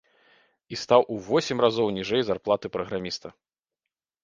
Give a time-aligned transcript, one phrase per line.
[0.75, 3.27] І стаў у восем разоў ніжэй зарплаты праграміста!